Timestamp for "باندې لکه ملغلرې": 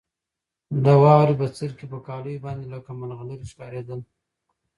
2.45-3.45